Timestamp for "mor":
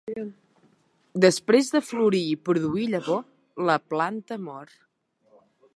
4.49-4.75